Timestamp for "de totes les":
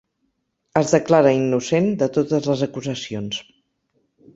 2.03-2.67